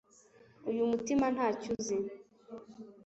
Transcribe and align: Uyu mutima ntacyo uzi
Uyu 0.69 0.83
mutima 0.91 1.25
ntacyo 1.35 1.67
uzi 1.75 1.97